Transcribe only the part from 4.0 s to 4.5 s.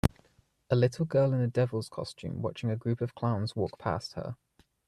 her.